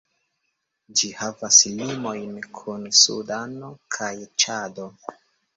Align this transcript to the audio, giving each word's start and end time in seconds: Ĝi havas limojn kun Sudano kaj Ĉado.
Ĝi 1.01 1.09
havas 1.17 1.59
limojn 1.81 2.33
kun 2.61 2.87
Sudano 3.03 3.71
kaj 3.99 4.13
Ĉado. 4.47 4.91